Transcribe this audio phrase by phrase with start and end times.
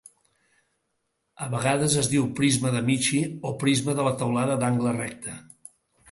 [1.47, 3.19] A vegades es diu prisma d'Amici
[3.49, 5.35] o prisma de la teulada d'angle recte.